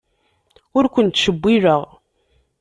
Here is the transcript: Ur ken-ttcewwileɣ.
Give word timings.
Ur 0.77 0.85
ken-ttcewwileɣ. 0.93 1.81